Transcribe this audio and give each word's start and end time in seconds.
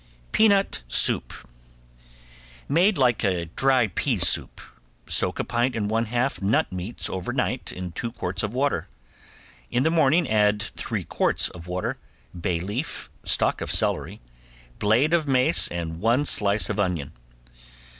~PEANUT 0.31 0.81
SOUP~ 0.87 1.31
Made 2.67 2.97
like 2.97 3.23
a 3.23 3.45
dry 3.45 3.85
pea 3.85 4.17
soup. 4.17 4.59
Soak 5.05 5.37
a 5.37 5.43
pint 5.43 5.75
and 5.75 5.91
one 5.91 6.05
half 6.05 6.41
nut 6.41 6.71
meats 6.71 7.07
over 7.07 7.31
night 7.31 7.71
in 7.71 7.91
two 7.91 8.11
quarts 8.11 8.41
of 8.41 8.51
water. 8.51 8.87
In 9.69 9.83
the 9.83 9.91
morning 9.91 10.27
add 10.27 10.59
three 10.75 11.03
quarts 11.03 11.49
of 11.49 11.67
water, 11.67 11.99
bay 12.33 12.59
leaf, 12.59 13.11
stalk 13.23 13.61
of 13.61 13.69
celery, 13.71 14.21
blade 14.79 15.13
of 15.13 15.27
mace 15.27 15.67
and 15.67 15.99
one 15.99 16.25
slice 16.25 16.67
of 16.71 16.79
onion. 16.79 17.11